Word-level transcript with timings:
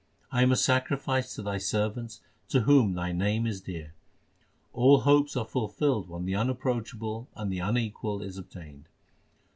I 0.31 0.41
am 0.41 0.51
a 0.51 0.55
sacrifice 0.55 1.35
to 1.35 1.43
Thy 1.43 1.59
servants 1.59 2.21
to 2.49 2.61
whom 2.61 2.93
Thy 2.95 3.11
name 3.11 3.45
is 3.45 3.61
dear. 3.61 3.93
All 4.73 5.01
hopes 5.01 5.37
are 5.37 5.45
fulfilled 5.45 6.09
when 6.09 6.25
the 6.25 6.33
Unapproachable 6.33 7.27
and 7.35 7.51
the 7.53 7.59
Unequalled 7.59 8.23
is 8.23 8.39
obtained. 8.39 8.85